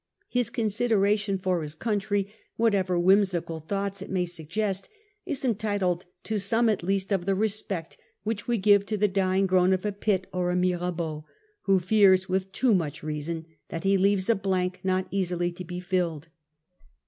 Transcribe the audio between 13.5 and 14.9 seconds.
that' he leaves a blank